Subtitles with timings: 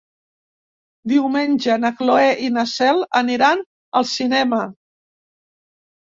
[1.11, 3.63] Diumenge na Cloè i na Cel aniran
[4.01, 4.65] al cinema.